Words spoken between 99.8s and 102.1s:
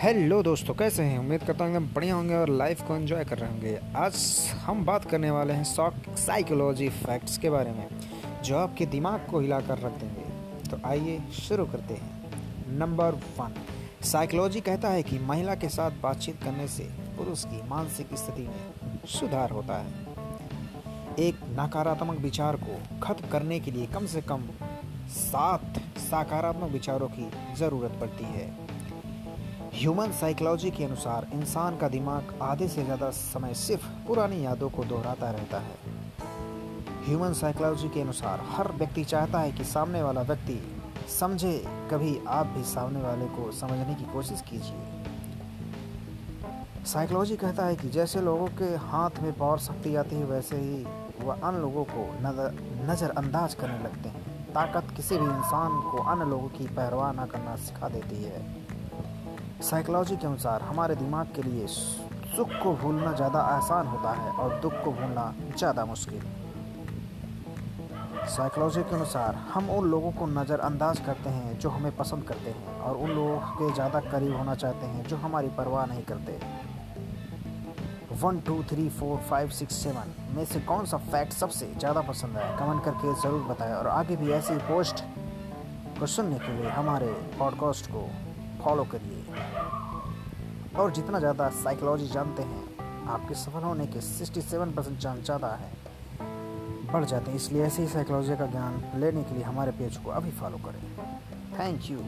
को अभी फॉलो करें। Thank you